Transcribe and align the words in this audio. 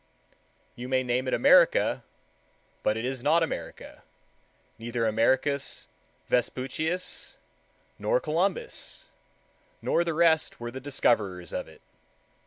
You 0.75 0.89
may 0.89 1.03
name 1.03 1.27
it 1.27 1.33
America, 1.35 2.03
but 2.81 2.97
it 2.97 3.05
is 3.05 3.21
not 3.21 3.43
America: 3.43 4.01
neither 4.79 5.05
Americus 5.05 5.89
Vespucius, 6.27 7.37
nor 7.99 8.19
Columbus, 8.19 9.09
nor 9.79 10.03
the 10.03 10.15
rest 10.15 10.59
were 10.59 10.71
the 10.71 10.81
discoverers 10.81 11.53
of 11.53 11.67
it. 11.67 11.83